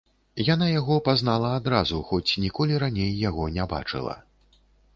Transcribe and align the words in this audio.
Яна 0.53 0.67
яго 0.79 0.95
пазнала 1.07 1.51
адразу, 1.59 1.99
хоць 2.09 2.39
ніколі 2.47 2.81
раней 2.85 3.11
яго 3.29 3.43
не 3.59 3.69
бачыла. 3.75 4.15